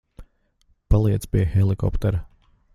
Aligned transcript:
Paliec 0.93 1.29
pie 1.35 1.45
helikoptera. 1.53 2.25